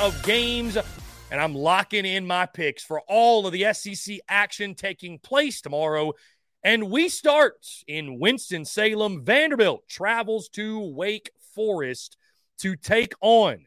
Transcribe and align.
Of 0.00 0.22
games 0.22 0.78
and 1.30 1.40
I'm 1.40 1.54
locking 1.54 2.06
in 2.06 2.26
my 2.26 2.46
picks 2.46 2.82
for 2.82 3.02
all 3.02 3.46
of 3.46 3.52
the 3.52 3.72
SEC 3.74 4.18
action 4.28 4.74
taking 4.74 5.18
place 5.18 5.60
tomorrow. 5.60 6.14
And 6.64 6.90
we 6.90 7.10
start 7.10 7.66
in 7.86 8.18
Winston-Salem. 8.18 9.24
Vanderbilt 9.24 9.86
travels 9.88 10.48
to 10.50 10.80
Wake 10.80 11.30
Forest 11.54 12.16
to 12.60 12.76
take 12.76 13.12
on 13.20 13.66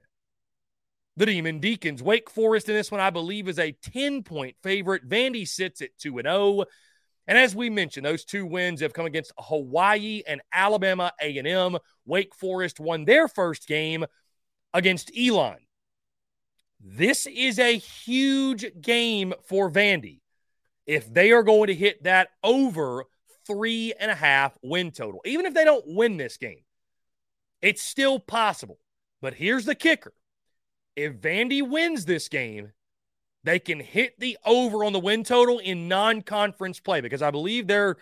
the 1.15 1.27
Demon 1.27 1.59
Deacons. 1.59 2.01
Wake 2.01 2.31
Forest 2.31 2.67
in 2.67 2.75
this 2.75 2.91
one, 2.91 2.99
I 2.99 3.11
believe, 3.11 3.47
is 3.47 3.59
a 3.59 3.71
10 3.71 4.23
point 4.23 4.55
favorite. 4.63 5.07
Vandy 5.07 5.47
sits 5.47 5.81
at 5.81 5.95
2 5.99 6.19
0. 6.19 6.65
And 7.27 7.37
as 7.37 7.55
we 7.55 7.69
mentioned, 7.69 8.07
those 8.07 8.25
two 8.25 8.47
wins 8.47 8.81
have 8.81 8.93
come 8.93 9.05
against 9.05 9.33
Hawaii 9.37 10.23
and 10.27 10.41
Alabama 10.51 11.13
A&M. 11.21 11.77
Wake 12.05 12.33
Forest 12.33 12.79
won 12.79 13.05
their 13.05 13.27
first 13.27 13.67
game 13.67 14.05
against 14.73 15.11
Elon. 15.15 15.62
This 16.85 17.27
is 17.27 17.59
a 17.59 17.77
huge 17.77 18.65
game 18.81 19.33
for 19.45 19.71
Vandy 19.71 20.19
if 20.85 21.11
they 21.11 21.31
are 21.31 21.43
going 21.43 21.67
to 21.67 21.73
hit 21.73 22.03
that 22.03 22.29
over 22.43 23.05
three 23.47 23.93
and 23.97 24.11
a 24.11 24.15
half 24.15 24.57
win 24.61 24.91
total. 24.91 25.21
Even 25.25 25.45
if 25.45 25.53
they 25.53 25.63
don't 25.63 25.85
win 25.87 26.17
this 26.17 26.35
game, 26.35 26.63
it's 27.61 27.81
still 27.81 28.19
possible. 28.19 28.79
But 29.21 29.33
here's 29.33 29.63
the 29.63 29.75
kicker 29.75 30.13
if 30.97 31.13
Vandy 31.13 31.67
wins 31.67 32.03
this 32.03 32.27
game, 32.27 32.73
they 33.45 33.59
can 33.59 33.79
hit 33.79 34.19
the 34.19 34.37
over 34.45 34.83
on 34.83 34.91
the 34.91 34.99
win 34.99 35.23
total 35.23 35.59
in 35.59 35.87
non-conference 35.87 36.81
play 36.81 36.99
because 36.99 37.21
I 37.21 37.31
believe 37.31 37.65
their 37.65 37.95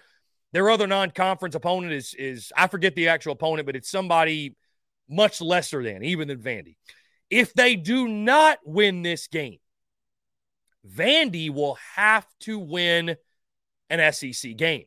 their 0.54 0.72
other 0.72 0.88
non-conference 0.88 1.54
opponent 1.54 1.94
is 1.94 2.16
is 2.16 2.52
I 2.58 2.66
forget 2.66 2.96
the 2.96 3.10
actual 3.10 3.34
opponent, 3.34 3.68
but 3.68 3.76
it's 3.76 3.92
somebody 3.92 4.56
much 5.08 5.40
lesser 5.40 5.84
than 5.84 6.04
even 6.04 6.28
than 6.28 6.40
Vandy. 6.40 6.78
If 7.32 7.54
they 7.54 7.76
do 7.76 8.08
not 8.08 8.60
win 8.66 9.02
this 9.02 9.28
game, 9.28 9.58
Vandy 10.88 11.50
will 11.50 11.78
have 11.96 12.28
to 12.42 12.60
win 12.60 13.16
an 13.90 14.14
SEC 14.14 14.56
game. 14.58 14.86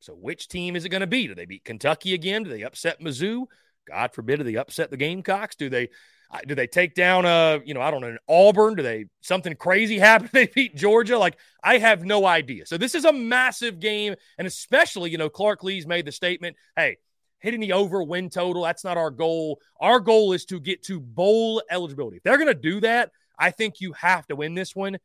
So, 0.00 0.12
which 0.14 0.48
team 0.48 0.74
is 0.74 0.84
it 0.84 0.88
going 0.88 1.02
to 1.02 1.06
be? 1.06 1.28
Do 1.28 1.34
they 1.34 1.46
beat 1.46 1.64
Kentucky 1.64 2.14
again? 2.14 2.42
Do 2.42 2.50
they 2.50 2.62
upset 2.62 3.00
Mizzou? 3.00 3.44
God 3.86 4.12
forbid, 4.12 4.38
do 4.38 4.44
they 4.44 4.56
upset 4.56 4.90
the 4.90 4.96
Gamecocks? 4.96 5.54
Do 5.54 5.70
they 5.70 5.88
uh, 6.32 6.38
do 6.46 6.54
they 6.54 6.66
take 6.66 6.94
down 6.94 7.26
a 7.26 7.60
you 7.64 7.74
know 7.74 7.80
I 7.80 7.90
don't 7.90 8.00
know 8.00 8.16
Auburn? 8.28 8.74
Do 8.74 8.82
they 8.82 9.06
something 9.20 9.54
crazy 9.54 9.98
happen? 10.00 10.30
They 10.32 10.46
beat 10.46 10.74
Georgia? 10.74 11.18
Like 11.18 11.36
I 11.62 11.78
have 11.78 12.04
no 12.04 12.26
idea. 12.26 12.66
So 12.66 12.78
this 12.78 12.94
is 12.94 13.04
a 13.04 13.12
massive 13.12 13.78
game, 13.78 14.14
and 14.38 14.46
especially 14.46 15.10
you 15.10 15.18
know 15.18 15.28
Clark 15.28 15.62
Lea's 15.62 15.86
made 15.86 16.06
the 16.06 16.12
statement, 16.12 16.56
hey, 16.74 16.96
hitting 17.42 17.60
the 17.60 17.72
over 17.72 18.02
win 18.02 18.30
total. 18.30 18.62
That's 18.62 18.84
not 18.84 18.96
our 18.96 19.10
goal. 19.10 19.60
Our 19.80 20.00
goal 20.00 20.32
is 20.32 20.44
to 20.46 20.60
get 20.60 20.82
to 20.84 21.00
bowl 21.00 21.62
eligibility. 21.70 22.18
If 22.18 22.22
they're 22.22 22.38
going 22.38 22.46
to 22.46 22.54
do 22.54 22.80
that, 22.80 23.10
I 23.38 23.50
think 23.50 23.80
you 23.80 23.92
have 23.94 24.26
to 24.28 24.36
win 24.36 24.54
this 24.54 24.74
one. 24.74 24.98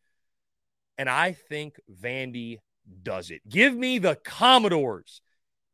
And 0.98 1.10
I 1.10 1.34
think 1.34 1.80
Vandy 2.02 2.58
does 3.04 3.32
it. 3.32 3.42
Give 3.50 3.76
me 3.76 4.00
the 4.00 4.16
Commodores 4.24 5.22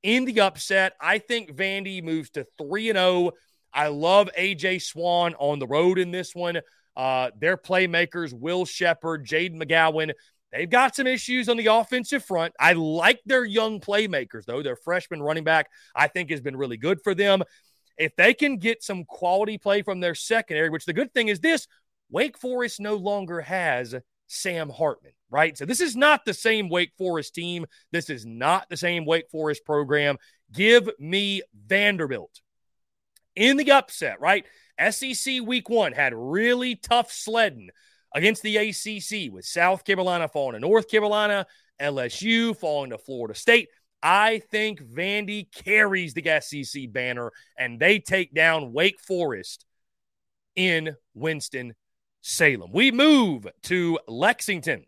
in 0.01 0.25
the 0.25 0.41
upset. 0.41 0.93
I 0.99 1.19
think 1.19 1.55
Vandy 1.55 2.03
moves 2.03 2.29
to 2.31 2.47
3 2.57 2.89
and 2.89 2.97
0. 2.97 3.31
I 3.73 3.87
love 3.87 4.29
AJ 4.37 4.81
Swann 4.81 5.35
on 5.35 5.59
the 5.59 5.67
road 5.67 5.97
in 5.97 6.11
this 6.11 6.33
one. 6.33 6.59
Uh, 6.95 7.31
their 7.39 7.57
playmakers, 7.57 8.33
Will 8.33 8.65
Sheppard, 8.65 9.25
Jade 9.25 9.55
McGowan, 9.55 10.13
They've 10.53 10.69
got 10.69 10.95
some 10.95 11.07
issues 11.07 11.49
on 11.49 11.57
the 11.57 11.65
offensive 11.65 12.23
front. 12.23 12.53
I 12.59 12.73
like 12.73 13.19
their 13.25 13.43
young 13.43 13.79
playmakers, 13.79 14.45
though. 14.45 14.61
Their 14.61 14.75
freshman 14.75 15.21
running 15.21 15.43
back, 15.43 15.69
I 15.95 16.07
think, 16.07 16.29
has 16.29 16.41
been 16.41 16.55
really 16.55 16.77
good 16.77 17.01
for 17.01 17.15
them. 17.15 17.43
If 17.97 18.15
they 18.15 18.35
can 18.35 18.57
get 18.57 18.83
some 18.83 19.03
quality 19.03 19.57
play 19.57 19.81
from 19.81 19.99
their 19.99 20.13
secondary, 20.13 20.69
which 20.69 20.85
the 20.85 20.93
good 20.93 21.11
thing 21.11 21.27
is 21.27 21.39
this 21.39 21.67
Wake 22.11 22.37
Forest 22.37 22.79
no 22.79 22.95
longer 22.95 23.41
has 23.41 23.95
Sam 24.27 24.69
Hartman, 24.69 25.13
right? 25.31 25.57
So 25.57 25.65
this 25.65 25.81
is 25.81 25.95
not 25.95 26.23
the 26.23 26.33
same 26.35 26.69
Wake 26.69 26.93
Forest 26.99 27.33
team. 27.33 27.65
This 27.91 28.11
is 28.11 28.23
not 28.23 28.69
the 28.69 28.77
same 28.77 29.05
Wake 29.05 29.31
Forest 29.31 29.65
program. 29.65 30.17
Give 30.51 30.87
me 30.99 31.41
Vanderbilt 31.65 32.41
in 33.35 33.57
the 33.57 33.71
upset, 33.71 34.21
right? 34.21 34.45
SEC 34.91 35.41
week 35.43 35.67
one 35.67 35.93
had 35.93 36.13
really 36.15 36.75
tough 36.75 37.11
sledding 37.11 37.69
against 38.13 38.43
the 38.43 38.57
ACC 38.57 39.31
with 39.31 39.45
South 39.45 39.83
Carolina 39.83 40.27
falling 40.27 40.53
to 40.53 40.59
North 40.59 40.89
Carolina, 40.89 41.45
LSU 41.81 42.55
falling 42.55 42.91
to 42.91 42.97
Florida 42.97 43.35
State. 43.35 43.69
I 44.01 44.39
think 44.51 44.81
Vandy 44.81 45.47
carries 45.51 46.13
the 46.13 46.39
SEC 46.41 46.91
banner 46.91 47.31
and 47.57 47.79
they 47.79 47.99
take 47.99 48.33
down 48.33 48.73
Wake 48.73 48.99
Forest 48.99 49.65
in 50.55 50.95
Winston 51.13 51.73
Salem. 52.21 52.71
We 52.73 52.91
move 52.91 53.47
to 53.63 53.99
Lexington. 54.07 54.85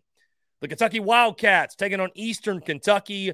The 0.62 0.68
Kentucky 0.68 1.00
Wildcats 1.00 1.76
taking 1.76 2.00
on 2.00 2.10
Eastern 2.14 2.60
Kentucky. 2.60 3.32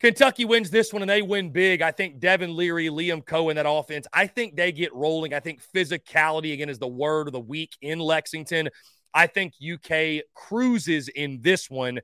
Kentucky 0.00 0.44
wins 0.44 0.70
this 0.70 0.92
one 0.92 1.02
and 1.02 1.10
they 1.10 1.22
win 1.22 1.50
big. 1.50 1.82
I 1.82 1.92
think 1.92 2.18
Devin 2.18 2.54
Leary, 2.54 2.88
Liam 2.88 3.24
Coen, 3.24 3.54
that 3.54 3.68
offense, 3.68 4.06
I 4.12 4.26
think 4.26 4.56
they 4.56 4.72
get 4.72 4.94
rolling. 4.94 5.34
I 5.34 5.40
think 5.40 5.62
physicality, 5.74 6.52
again, 6.52 6.68
is 6.68 6.78
the 6.78 6.88
word 6.88 7.28
of 7.28 7.32
the 7.32 7.40
week 7.40 7.76
in 7.80 7.98
Lexington. 7.98 8.68
I 9.14 9.26
think 9.26 9.54
UK 9.62 10.24
cruises 10.34 11.08
in 11.08 11.40
this 11.42 11.70
one 11.70 12.00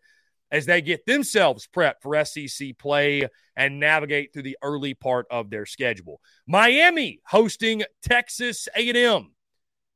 as 0.50 0.66
they 0.66 0.80
get 0.80 1.04
themselves 1.06 1.68
prepped 1.74 2.00
for 2.02 2.24
SEC 2.24 2.78
play 2.78 3.28
and 3.56 3.80
navigate 3.80 4.32
through 4.32 4.42
the 4.42 4.58
early 4.62 4.94
part 4.94 5.26
of 5.30 5.50
their 5.50 5.66
schedule. 5.66 6.20
Miami 6.46 7.20
hosting 7.26 7.82
Texas 8.02 8.68
A&M. 8.74 9.30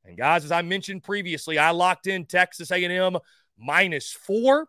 And 0.05 0.17
guys, 0.17 0.43
as 0.43 0.51
I 0.51 0.61
mentioned 0.61 1.03
previously, 1.03 1.57
I 1.57 1.71
locked 1.71 2.07
in 2.07 2.25
Texas 2.25 2.71
A&M 2.71 3.17
minus 3.57 4.11
4 4.11 4.67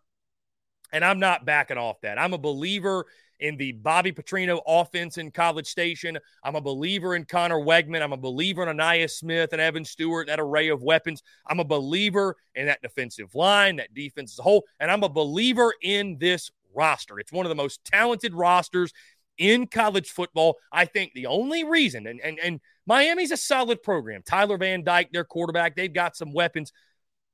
and 0.91 1.03
I'm 1.03 1.19
not 1.19 1.45
backing 1.45 1.77
off 1.77 2.01
that. 2.01 2.17
I'm 2.17 2.33
a 2.33 2.37
believer 2.37 3.05
in 3.39 3.57
the 3.57 3.73
Bobby 3.73 4.11
Petrino 4.11 4.61
offense 4.67 5.17
in 5.17 5.31
College 5.31 5.67
Station. 5.67 6.17
I'm 6.43 6.55
a 6.55 6.61
believer 6.61 7.15
in 7.15 7.25
Conner 7.25 7.59
Weigman. 7.59 8.01
I'm 8.01 8.13
a 8.13 8.17
believer 8.17 8.67
in 8.67 8.77
Ainias 8.77 9.11
Smith 9.11 9.53
and 9.53 9.61
Evan 9.61 9.85
Stewart, 9.85 10.27
that 10.27 10.39
array 10.39 10.69
of 10.69 10.83
weapons. 10.83 11.23
I'm 11.47 11.59
a 11.59 11.65
believer 11.65 12.35
in 12.55 12.65
that 12.67 12.81
defensive 12.81 13.35
line, 13.35 13.77
that 13.77 13.93
defense 13.93 14.33
as 14.33 14.39
a 14.39 14.43
whole. 14.43 14.65
And 14.79 14.89
I'm 14.91 15.03
a 15.03 15.09
believer 15.09 15.73
in 15.81 16.17
this 16.17 16.51
roster. 16.73 17.19
It's 17.19 17.31
one 17.31 17.45
of 17.45 17.49
the 17.49 17.55
most 17.55 17.83
talented 17.85 18.33
rosters 18.33 18.93
in 19.37 19.67
college 19.67 20.09
football. 20.09 20.57
I 20.71 20.85
think 20.85 21.13
the 21.13 21.27
only 21.27 21.63
reason, 21.63 22.07
and, 22.07 22.19
and, 22.21 22.39
and 22.39 22.59
Miami's 22.85 23.31
a 23.31 23.37
solid 23.37 23.83
program. 23.83 24.21
Tyler 24.25 24.57
Van 24.57 24.83
Dyke, 24.83 25.11
their 25.11 25.25
quarterback, 25.25 25.75
they've 25.75 25.91
got 25.91 26.15
some 26.15 26.31
weapons. 26.33 26.71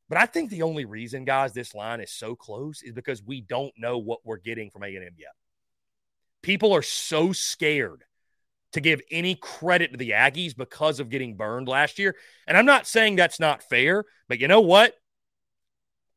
But 0.09 0.17
I 0.17 0.25
think 0.25 0.49
the 0.49 0.63
only 0.63 0.85
reason, 0.85 1.23
guys, 1.23 1.53
this 1.53 1.73
line 1.73 2.01
is 2.01 2.11
so 2.11 2.35
close 2.35 2.81
is 2.81 2.91
because 2.91 3.23
we 3.23 3.41
don't 3.41 3.73
know 3.77 3.97
what 3.97 4.19
we're 4.25 4.37
getting 4.37 4.69
from 4.69 4.83
A&M 4.83 5.15
yet. 5.17 5.31
People 6.41 6.73
are 6.73 6.81
so 6.81 7.31
scared 7.31 8.03
to 8.73 8.81
give 8.81 9.01
any 9.11 9.35
credit 9.35 9.91
to 9.91 9.97
the 9.97 10.11
Aggies 10.11 10.55
because 10.55 10.99
of 10.99 11.09
getting 11.09 11.35
burned 11.35 11.67
last 11.67 11.99
year. 11.99 12.15
And 12.47 12.57
I'm 12.57 12.65
not 12.65 12.87
saying 12.87 13.15
that's 13.15 13.39
not 13.39 13.63
fair, 13.63 14.05
but 14.27 14.39
you 14.39 14.47
know 14.47 14.61
what? 14.61 14.95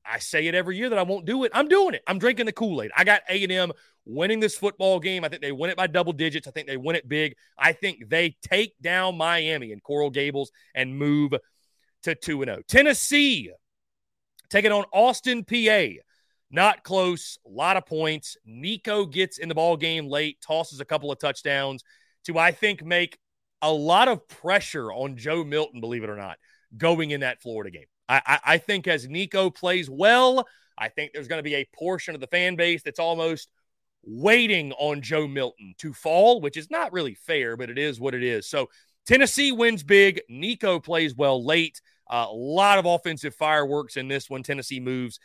I 0.06 0.18
say 0.18 0.46
it 0.46 0.54
every 0.54 0.76
year 0.76 0.90
that 0.90 0.98
I 0.98 1.02
won't 1.02 1.24
do 1.24 1.44
it. 1.44 1.52
I'm 1.54 1.68
doing 1.68 1.94
it. 1.94 2.02
I'm 2.06 2.18
drinking 2.18 2.46
the 2.46 2.52
Kool-Aid. 2.52 2.90
I 2.96 3.04
got 3.04 3.22
A&M 3.28 3.72
winning 4.04 4.38
this 4.38 4.56
football 4.56 5.00
game. 5.00 5.24
I 5.24 5.28
think 5.28 5.40
they 5.42 5.52
win 5.52 5.70
it 5.70 5.76
by 5.76 5.86
double 5.86 6.12
digits. 6.12 6.46
I 6.46 6.50
think 6.50 6.66
they 6.66 6.76
win 6.76 6.96
it 6.96 7.08
big. 7.08 7.36
I 7.58 7.72
think 7.72 8.08
they 8.08 8.36
take 8.42 8.78
down 8.80 9.16
Miami 9.16 9.72
and 9.72 9.82
Coral 9.82 10.10
Gables 10.10 10.52
and 10.74 10.96
move 10.96 11.32
to 12.02 12.14
2 12.14 12.44
0. 12.44 12.58
Tennessee 12.68 13.50
taking 14.50 14.72
on 14.72 14.84
Austin 14.92 15.42
Peay. 15.44 15.98
Not 16.50 16.84
close, 16.84 17.38
a 17.46 17.50
lot 17.50 17.76
of 17.76 17.86
points. 17.86 18.36
Nico 18.44 19.06
gets 19.06 19.38
in 19.38 19.48
the 19.48 19.54
ball 19.54 19.76
game 19.76 20.06
late, 20.06 20.40
tosses 20.40 20.80
a 20.80 20.84
couple 20.84 21.10
of 21.10 21.18
touchdowns 21.18 21.82
to, 22.26 22.38
I 22.38 22.52
think, 22.52 22.84
make 22.84 23.18
a 23.62 23.72
lot 23.72 24.08
of 24.08 24.28
pressure 24.28 24.92
on 24.92 25.16
Joe 25.16 25.42
Milton, 25.42 25.80
believe 25.80 26.04
it 26.04 26.10
or 26.10 26.16
not, 26.16 26.36
going 26.76 27.10
in 27.10 27.20
that 27.20 27.40
Florida 27.40 27.70
game. 27.70 27.86
I, 28.08 28.22
I, 28.26 28.38
I 28.44 28.58
think 28.58 28.86
as 28.86 29.08
Nico 29.08 29.50
plays 29.50 29.88
well, 29.88 30.46
I 30.76 30.88
think 30.88 31.12
there's 31.12 31.28
going 31.28 31.38
to 31.38 31.42
be 31.42 31.54
a 31.54 31.68
portion 31.74 32.14
of 32.14 32.20
the 32.20 32.26
fan 32.26 32.56
base 32.56 32.82
that's 32.82 32.98
almost 32.98 33.48
waiting 34.04 34.72
on 34.72 35.00
Joe 35.00 35.26
Milton 35.26 35.74
to 35.78 35.92
fall, 35.92 36.40
which 36.40 36.56
is 36.56 36.70
not 36.70 36.92
really 36.92 37.14
fair, 37.14 37.56
but 37.56 37.70
it 37.70 37.78
is 37.78 37.98
what 37.98 38.14
it 38.14 38.22
is. 38.22 38.48
So 38.48 38.68
Tennessee 39.06 39.52
wins 39.52 39.82
big. 39.82 40.20
Nico 40.28 40.78
plays 40.78 41.14
well 41.14 41.44
late. 41.44 41.80
Uh, 42.10 42.26
a 42.28 42.34
lot 42.34 42.78
of 42.78 42.84
offensive 42.84 43.34
fireworks 43.34 43.96
in 43.96 44.08
this 44.08 44.28
one. 44.28 44.42
Tennessee 44.42 44.80
moves 44.80 45.18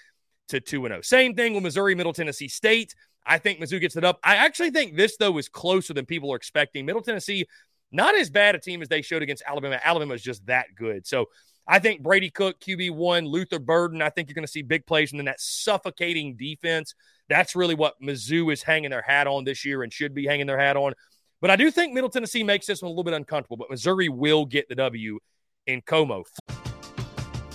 to 0.50 0.60
2 0.60 0.88
0. 0.88 1.02
Same 1.02 1.36
thing 1.36 1.54
with 1.54 1.64
Missouri, 1.64 1.96
Middle 1.96 2.14
Tennessee 2.14 2.48
State. 2.48 2.94
I 3.26 3.38
think 3.38 3.60
Mizzou 3.60 3.80
gets 3.80 3.96
it 3.96 4.04
up. 4.04 4.20
I 4.24 4.36
actually 4.36 4.72
think 4.72 4.96
this, 4.96 5.18
though, 5.18 5.38
is 5.38 5.50
closer 5.50 5.94
than 5.94 6.06
people 6.06 6.32
are 6.34 6.36
expecting. 6.36 6.86
Middle 6.86 7.02
Tennessee, 7.02 7.46
not 7.92 8.18
as 8.18 8.30
bad 8.30 8.56
a 8.56 8.60
team 8.60 8.82
as 8.82 8.88
they 8.88 9.02
showed 9.02 9.22
against 9.22 9.44
Alabama. 9.46 9.80
Alabama 9.84 10.14
is 10.14 10.24
just 10.24 10.46
that 10.48 10.68
good. 10.76 11.06
So 11.06 11.28
I 11.68 11.80
think 11.80 12.02
Brady 12.02 12.30
Cook, 12.30 12.60
QB1, 12.60 13.28
Luther 13.28 13.60
Burden, 13.60 14.02
I 14.02 14.10
think 14.10 14.30
you're 14.30 14.36
going 14.36 14.46
to 14.46 14.52
see 14.52 14.64
big 14.64 14.86
plays. 14.86 15.12
And 15.12 15.20
then 15.20 15.26
that 15.26 15.40
suffocating 15.40 16.36
defense, 16.36 16.96
that's 17.28 17.56
really 17.56 17.76
what 17.76 18.02
Mizzou 18.02 18.52
is 18.52 18.64
hanging 18.64 18.90
their 18.90 19.04
hat 19.04 19.28
on 19.28 19.44
this 19.44 19.64
year 19.64 19.84
and 19.84 19.94
should 19.94 20.16
be 20.16 20.26
hanging 20.26 20.48
their 20.48 20.60
hat 20.60 20.78
on. 20.78 20.94
But 21.42 21.52
I 21.52 21.56
do 21.56 21.70
think 21.72 21.94
Middle 21.94 22.10
Tennessee 22.10 22.44
makes 22.44 22.66
this 22.66 22.82
one 22.82 22.88
a 22.88 22.92
little 22.92 23.04
bit 23.04 23.14
uncomfortable, 23.14 23.58
but 23.58 23.70
Missouri 23.70 24.10
will 24.10 24.46
get 24.46 24.68
the 24.68 24.76
W 24.76 25.20
in 25.68 25.82
Como. 25.82 26.24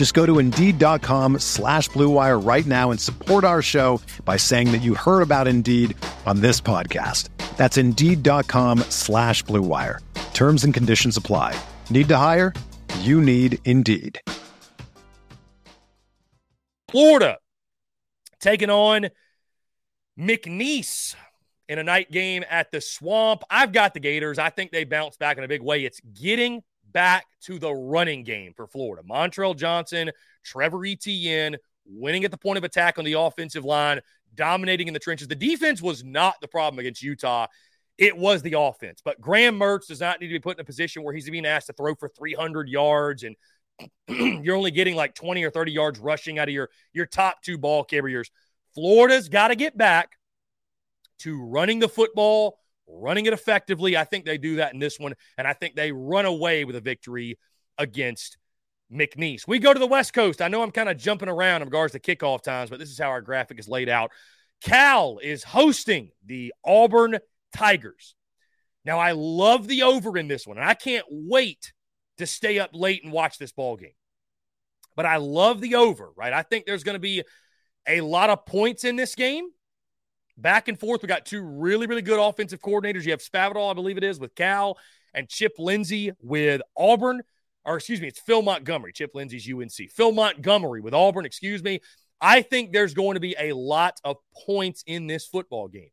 Just 0.00 0.14
go 0.14 0.24
to 0.24 0.38
Indeed.com 0.38 1.40
slash 1.40 1.90
BlueWire 1.90 2.42
right 2.42 2.64
now 2.64 2.90
and 2.90 2.98
support 2.98 3.44
our 3.44 3.60
show 3.60 4.00
by 4.24 4.38
saying 4.38 4.72
that 4.72 4.80
you 4.80 4.94
heard 4.94 5.20
about 5.20 5.46
Indeed 5.46 5.94
on 6.24 6.40
this 6.40 6.58
podcast. 6.58 7.28
That's 7.58 7.76
Indeed.com 7.76 8.78
slash 8.88 9.44
BlueWire. 9.44 9.98
Terms 10.32 10.64
and 10.64 10.72
conditions 10.72 11.18
apply. 11.18 11.54
Need 11.90 12.08
to 12.08 12.16
hire? 12.16 12.54
You 13.00 13.20
need 13.20 13.58
Indeed. 13.66 14.22
Florida 16.90 17.36
taking 18.40 18.70
on 18.70 19.10
McNeese 20.18 21.14
in 21.68 21.78
a 21.78 21.84
night 21.84 22.10
game 22.10 22.42
at 22.48 22.72
the 22.72 22.80
Swamp. 22.80 23.42
I've 23.50 23.72
got 23.72 23.92
the 23.92 24.00
Gators. 24.00 24.38
I 24.38 24.48
think 24.48 24.70
they 24.70 24.84
bounce 24.84 25.18
back 25.18 25.36
in 25.36 25.44
a 25.44 25.48
big 25.48 25.62
way. 25.62 25.84
It's 25.84 26.00
getting 26.14 26.62
back 26.92 27.26
to 27.42 27.58
the 27.58 27.72
running 27.72 28.24
game 28.24 28.52
for 28.54 28.66
Florida. 28.66 29.06
Montrell 29.08 29.56
Johnson, 29.56 30.10
Trevor 30.44 30.84
Etienne 30.84 31.56
winning 31.86 32.24
at 32.24 32.30
the 32.30 32.38
point 32.38 32.58
of 32.58 32.64
attack 32.64 32.98
on 32.98 33.04
the 33.04 33.14
offensive 33.14 33.64
line, 33.64 34.00
dominating 34.34 34.88
in 34.88 34.94
the 34.94 35.00
trenches. 35.00 35.28
The 35.28 35.34
defense 35.34 35.82
was 35.82 36.04
not 36.04 36.34
the 36.40 36.48
problem 36.48 36.78
against 36.78 37.02
Utah. 37.02 37.46
It 37.98 38.16
was 38.16 38.42
the 38.42 38.54
offense. 38.58 39.00
But 39.04 39.20
Graham 39.20 39.58
Mertz 39.58 39.88
does 39.88 40.00
not 40.00 40.20
need 40.20 40.28
to 40.28 40.34
be 40.34 40.40
put 40.40 40.56
in 40.56 40.60
a 40.60 40.64
position 40.64 41.02
where 41.02 41.14
he's 41.14 41.28
being 41.28 41.46
asked 41.46 41.66
to 41.66 41.72
throw 41.72 41.94
for 41.94 42.08
300 42.08 42.68
yards 42.68 43.24
and 43.24 43.36
you're 44.44 44.56
only 44.56 44.70
getting 44.70 44.94
like 44.94 45.14
20 45.14 45.42
or 45.42 45.50
30 45.50 45.72
yards 45.72 45.98
rushing 45.98 46.38
out 46.38 46.48
of 46.48 46.54
your, 46.54 46.70
your 46.92 47.06
top 47.06 47.42
two 47.42 47.58
ball 47.58 47.84
carriers. 47.84 48.30
Florida's 48.74 49.28
got 49.28 49.48
to 49.48 49.56
get 49.56 49.76
back 49.76 50.16
to 51.20 51.42
running 51.42 51.78
the 51.78 51.88
football, 51.88 52.58
running 52.92 53.26
it 53.26 53.32
effectively. 53.32 53.96
I 53.96 54.04
think 54.04 54.24
they 54.24 54.38
do 54.38 54.56
that 54.56 54.74
in 54.74 54.80
this 54.80 54.98
one, 54.98 55.14
and 55.38 55.46
I 55.46 55.52
think 55.52 55.74
they 55.74 55.92
run 55.92 56.26
away 56.26 56.64
with 56.64 56.76
a 56.76 56.80
victory 56.80 57.38
against 57.78 58.36
McNeese. 58.92 59.46
We 59.46 59.58
go 59.58 59.72
to 59.72 59.78
the 59.78 59.86
West 59.86 60.12
Coast. 60.12 60.42
I 60.42 60.48
know 60.48 60.62
I'm 60.62 60.70
kind 60.70 60.88
of 60.88 60.96
jumping 60.96 61.28
around 61.28 61.62
in 61.62 61.68
regards 61.68 61.92
to 61.92 62.00
kickoff 62.00 62.42
times, 62.42 62.70
but 62.70 62.78
this 62.78 62.90
is 62.90 62.98
how 62.98 63.08
our 63.08 63.20
graphic 63.20 63.58
is 63.58 63.68
laid 63.68 63.88
out. 63.88 64.10
Cal 64.62 65.18
is 65.22 65.42
hosting 65.44 66.10
the 66.26 66.52
Auburn 66.64 67.18
Tigers. 67.54 68.14
Now, 68.84 68.98
I 68.98 69.12
love 69.12 69.68
the 69.68 69.82
over 69.82 70.16
in 70.18 70.28
this 70.28 70.46
one, 70.46 70.58
and 70.58 70.66
I 70.66 70.74
can't 70.74 71.06
wait 71.10 71.72
to 72.18 72.26
stay 72.26 72.58
up 72.58 72.70
late 72.72 73.04
and 73.04 73.12
watch 73.12 73.38
this 73.38 73.52
ball 73.52 73.76
game. 73.76 73.94
But 74.96 75.06
I 75.06 75.16
love 75.16 75.60
the 75.60 75.76
over, 75.76 76.10
right? 76.16 76.32
I 76.32 76.42
think 76.42 76.66
there's 76.66 76.84
going 76.84 76.94
to 76.94 76.98
be 76.98 77.22
a 77.86 78.00
lot 78.00 78.30
of 78.30 78.44
points 78.44 78.84
in 78.84 78.96
this 78.96 79.14
game. 79.14 79.48
Back 80.36 80.68
and 80.68 80.78
forth. 80.78 81.02
We 81.02 81.08
got 81.08 81.26
two 81.26 81.42
really, 81.42 81.86
really 81.86 82.02
good 82.02 82.20
offensive 82.20 82.60
coordinators. 82.60 83.04
You 83.04 83.10
have 83.10 83.20
Spavital, 83.20 83.70
I 83.70 83.74
believe 83.74 83.98
it 83.98 84.04
is, 84.04 84.18
with 84.18 84.34
Cal, 84.34 84.78
and 85.14 85.28
Chip 85.28 85.54
Lindsey 85.58 86.12
with 86.22 86.62
Auburn. 86.76 87.22
Or 87.64 87.76
excuse 87.76 88.00
me, 88.00 88.08
it's 88.08 88.20
Phil 88.20 88.42
Montgomery. 88.42 88.92
Chip 88.92 89.10
Lindsey's 89.14 89.50
UNC. 89.50 89.90
Phil 89.90 90.12
Montgomery 90.12 90.80
with 90.80 90.94
Auburn, 90.94 91.26
excuse 91.26 91.62
me. 91.62 91.80
I 92.20 92.42
think 92.42 92.72
there's 92.72 92.94
going 92.94 93.14
to 93.14 93.20
be 93.20 93.34
a 93.38 93.52
lot 93.52 94.00
of 94.04 94.16
points 94.46 94.82
in 94.86 95.06
this 95.06 95.26
football 95.26 95.68
game. 95.68 95.90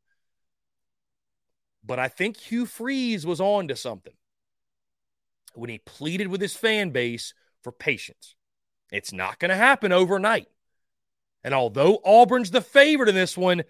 But 1.85 1.99
I 1.99 2.09
think 2.09 2.37
Hugh 2.37 2.65
Freeze 2.65 3.25
was 3.25 3.39
on 3.39 3.69
to 3.69 3.75
something 3.75 4.13
when 5.53 5.69
he 5.69 5.79
pleaded 5.79 6.27
with 6.27 6.41
his 6.41 6.55
fan 6.55 6.89
base 6.91 7.33
for 7.63 7.71
patience. 7.71 8.35
It's 8.91 9.13
not 9.13 9.39
going 9.39 9.49
to 9.49 9.55
happen 9.55 9.91
overnight. 9.91 10.47
And 11.43 11.53
although 11.53 11.99
Auburn's 12.03 12.51
the 12.51 12.61
favorite 12.61 13.09
in 13.09 13.15
this 13.15 13.37
one, 13.37 13.63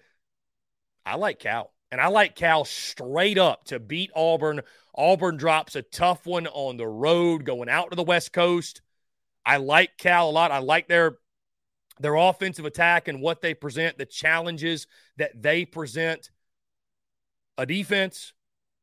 I 1.04 1.16
like 1.16 1.38
Cal. 1.38 1.72
And 1.90 2.00
I 2.00 2.08
like 2.08 2.36
Cal 2.36 2.64
straight 2.64 3.38
up 3.38 3.64
to 3.66 3.78
beat 3.78 4.10
Auburn. 4.14 4.60
Auburn 4.94 5.36
drops 5.36 5.74
a 5.74 5.82
tough 5.82 6.26
one 6.26 6.46
on 6.46 6.76
the 6.76 6.86
road 6.86 7.44
going 7.44 7.68
out 7.68 7.90
to 7.90 7.96
the 7.96 8.02
West 8.02 8.32
Coast. 8.32 8.82
I 9.44 9.56
like 9.56 9.96
Cal 9.96 10.28
a 10.28 10.32
lot. 10.32 10.50
I 10.50 10.58
like 10.58 10.88
their 10.88 11.18
their 12.00 12.14
offensive 12.14 12.64
attack 12.64 13.08
and 13.08 13.20
what 13.20 13.40
they 13.40 13.54
present, 13.54 13.98
the 13.98 14.06
challenges 14.06 14.86
that 15.16 15.40
they 15.40 15.64
present. 15.64 16.30
A 17.56 17.66
defense. 17.66 18.34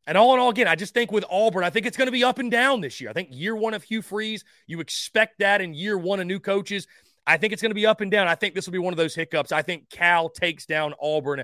And 0.08 0.18
all 0.18 0.34
in 0.34 0.40
all, 0.40 0.50
again, 0.50 0.68
I 0.68 0.76
just 0.76 0.94
think 0.94 1.12
with 1.12 1.26
Auburn, 1.30 1.64
I 1.64 1.70
think 1.70 1.86
it's 1.86 1.98
going 1.98 2.08
to 2.08 2.12
be 2.12 2.24
up 2.24 2.40
and 2.40 2.52
down 2.52 2.82
this 2.82 3.00
year. 3.00 3.10
I 3.10 3.14
think 3.14 3.30
year 3.32 3.56
one 3.56 3.74
of 3.74 3.84
Hugh 3.84 4.02
Freeze, 4.02 4.44
you 4.68 4.80
expect 4.80 5.40
that 5.40 5.62
in 5.62 5.74
year 5.74 5.98
one 5.98 6.20
of 6.20 6.28
new 6.28 6.40
coaches. 6.40 6.88
I 7.26 7.38
think 7.38 7.54
it's 7.54 7.62
going 7.62 7.72
to 7.72 7.76
be 7.76 7.88
up 7.88 8.02
and 8.02 8.12
down. 8.12 8.28
I 8.28 8.36
think 8.36 8.54
this 8.54 8.68
will 8.68 8.74
be 8.74 8.80
one 8.80 8.94
of 8.94 8.98
those 8.98 9.16
hiccups. 9.16 9.52
I 9.52 9.62
think 9.62 9.90
Cal 9.90 10.30
takes 10.30 10.66
down 10.66 10.94
Auburn 11.02 11.44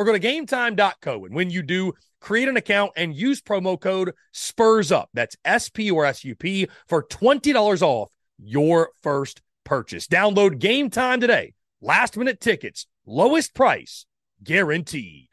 or 0.00 0.04
go 0.04 0.12
to 0.14 0.18
gametime.co. 0.18 1.26
And 1.26 1.34
when 1.34 1.50
you 1.50 1.62
do, 1.62 1.92
create 2.22 2.48
an 2.48 2.56
account 2.56 2.92
and 2.96 3.14
use 3.14 3.42
promo 3.42 3.78
code 3.78 4.14
SPURS 4.32 4.90
UP. 4.90 5.10
That's 5.12 5.36
S 5.44 5.68
P 5.68 5.90
or 5.90 6.06
S 6.06 6.24
U 6.24 6.34
P 6.34 6.68
for 6.88 7.02
$20 7.02 7.82
off 7.82 8.08
your 8.38 8.92
first 9.02 9.42
purchase. 9.62 10.06
Download 10.06 10.58
game 10.58 10.88
time 10.88 11.20
today. 11.20 11.52
Last 11.82 12.16
minute 12.16 12.40
tickets, 12.40 12.86
lowest 13.04 13.54
price 13.54 14.06
guaranteed. 14.42 15.28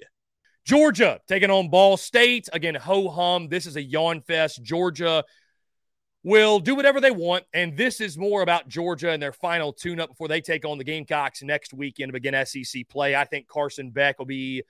Georgia 0.66 1.22
taking 1.30 1.50
on 1.50 1.70
Ball 1.70 1.96
State. 1.96 2.50
Again, 2.52 2.76
ho 2.76 3.08
hum. 3.08 3.48
This 3.48 3.68
is 3.68 3.78
a 3.78 3.82
yawn 3.82 4.20
fest. 4.20 4.62
Georgia 4.62 5.24
will 6.28 6.60
do 6.60 6.76
whatever 6.76 7.00
they 7.00 7.10
want. 7.10 7.46
And 7.54 7.78
this 7.78 8.02
is 8.02 8.18
more 8.18 8.42
about 8.42 8.68
Georgia 8.68 9.12
and 9.12 9.24
their 9.24 9.32
final 9.32 9.72
tune 9.72 10.02
up 10.02 10.10
before 10.10 10.28
they 10.28 10.42
take 10.42 10.66
on 10.66 10.78
the 10.78 10.84
Gamecocks 10.84 11.42
next 11.42 11.74
weekend 11.74 12.10
to 12.10 12.20
begin 12.20 12.46
SEC 12.46 12.90
play. 12.90 13.16
I 13.16 13.24
think 13.24 13.48
Carson 13.48 13.92
Beck 13.92 14.20
will 14.20 14.26
be. 14.26 14.64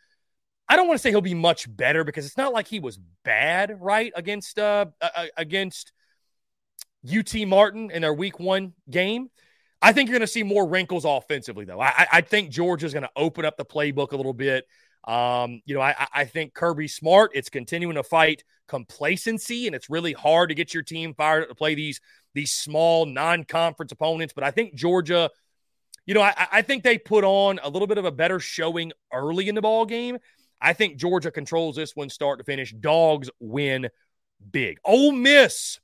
I 0.69 0.75
don't 0.75 0.87
want 0.87 0.99
to 0.99 1.01
say 1.01 1.09
he'll 1.09 1.21
be 1.21 1.33
much 1.33 1.73
better 1.75 2.03
because 2.03 2.25
it's 2.27 2.37
not 2.37 2.53
like 2.53 2.67
he 2.67 2.79
was 2.79 2.99
bad, 3.23 3.75
right? 3.79 4.11
Against 4.15 4.59
uh, 4.59 4.85
uh 5.01 5.25
against 5.35 5.93
UT 7.11 7.33
Martin 7.47 7.89
in 7.89 8.03
their 8.03 8.13
week 8.13 8.39
one 8.39 8.73
game. 8.89 9.29
I 9.81 9.93
think 9.93 10.09
you're 10.09 10.17
going 10.17 10.27
to 10.27 10.31
see 10.31 10.43
more 10.43 10.67
wrinkles 10.67 11.05
offensively, 11.05 11.65
though. 11.65 11.79
I, 11.79 12.07
I 12.11 12.21
think 12.21 12.49
Georgia's 12.49 12.93
going 12.93 13.03
to 13.03 13.11
open 13.15 13.45
up 13.45 13.57
the 13.57 13.65
playbook 13.65 14.11
a 14.11 14.17
little 14.17 14.33
bit. 14.33 14.65
Um, 15.07 15.61
you 15.65 15.75
know, 15.75 15.81
I, 15.81 16.07
I 16.13 16.25
think 16.25 16.53
Kirby 16.53 16.87
Smart, 16.87 17.31
it's 17.33 17.49
continuing 17.49 17.95
to 17.95 18.03
fight 18.03 18.43
complacency, 18.67 19.67
and 19.67 19.75
it's 19.75 19.89
really 19.89 20.13
hard 20.13 20.49
to 20.49 20.55
get 20.55 20.73
your 20.73 20.83
team 20.83 21.13
fired 21.13 21.43
up 21.43 21.49
to 21.49 21.55
play 21.55 21.75
these 21.75 22.01
these 22.33 22.51
small 22.51 23.05
non-conference 23.05 23.91
opponents. 23.91 24.33
But 24.33 24.43
I 24.43 24.51
think 24.51 24.75
Georgia, 24.75 25.29
you 26.05 26.13
know, 26.13 26.21
I, 26.21 26.47
I 26.51 26.61
think 26.61 26.83
they 26.83 26.97
put 26.97 27.23
on 27.23 27.59
a 27.63 27.69
little 27.69 27.87
bit 27.87 27.97
of 27.97 28.05
a 28.05 28.11
better 28.11 28.39
showing 28.39 28.91
early 29.11 29.49
in 29.49 29.55
the 29.55 29.61
ball 29.61 29.85
game. 29.85 30.17
I 30.61 30.73
think 30.73 30.97
Georgia 30.97 31.31
controls 31.31 31.75
this 31.75 31.95
one 31.95 32.09
start 32.09 32.39
to 32.39 32.45
finish. 32.45 32.73
Dogs 32.73 33.29
win 33.39 33.89
big. 34.51 34.79
Ole 34.85 35.11
Miss 35.11 35.79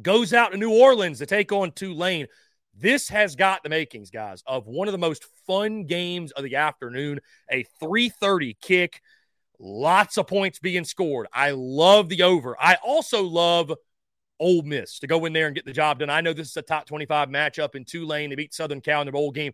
goes 0.00 0.32
out 0.32 0.52
to 0.52 0.58
New 0.58 0.72
Orleans 0.72 1.18
to 1.18 1.26
take 1.26 1.52
on 1.52 1.72
Tulane. 1.72 2.26
This 2.74 3.08
has 3.08 3.36
got 3.36 3.62
the 3.62 3.68
makings, 3.68 4.10
guys, 4.10 4.42
of 4.46 4.66
one 4.66 4.88
of 4.88 4.92
the 4.92 4.98
most 4.98 5.24
fun 5.46 5.84
games 5.84 6.32
of 6.32 6.44
the 6.44 6.56
afternoon. 6.56 7.20
A 7.50 7.64
3:30 7.82 8.56
kick, 8.60 9.02
lots 9.60 10.16
of 10.16 10.26
points 10.26 10.58
being 10.58 10.84
scored. 10.84 11.28
I 11.32 11.52
love 11.52 12.08
the 12.08 12.22
over. 12.22 12.56
I 12.58 12.76
also 12.82 13.22
love 13.22 13.72
Ole 14.40 14.62
Miss 14.62 14.98
to 15.00 15.06
go 15.06 15.26
in 15.26 15.32
there 15.32 15.46
and 15.46 15.54
get 15.54 15.66
the 15.66 15.72
job 15.72 16.00
done. 16.00 16.10
I 16.10 16.22
know 16.22 16.32
this 16.32 16.48
is 16.48 16.56
a 16.56 16.62
top 16.62 16.86
25 16.86 17.28
matchup 17.28 17.74
in 17.74 17.84
Tulane. 17.84 18.30
They 18.30 18.36
beat 18.36 18.54
Southern 18.54 18.80
Cal 18.80 19.02
in 19.02 19.06
their 19.06 19.12
bowl 19.12 19.30
game. 19.30 19.52